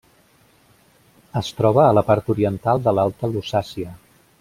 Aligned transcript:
Es 1.43 1.53
troba 1.59 1.85
a 1.85 1.93
la 1.99 2.05
part 2.09 2.35
oriental 2.37 2.85
de 2.89 2.97
l'Alta 3.01 3.35
Lusàcia. 3.39 3.97